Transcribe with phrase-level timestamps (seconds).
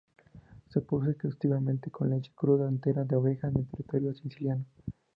[0.69, 4.65] Se produce exclusivamente con leche cruda entera de oveja en el territorio siciliano.